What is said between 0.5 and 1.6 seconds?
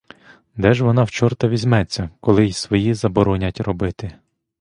Де ж вона в чорта